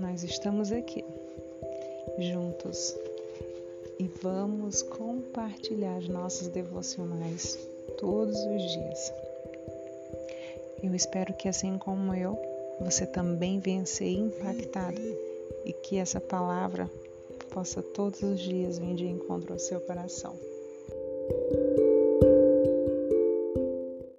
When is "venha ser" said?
13.60-14.08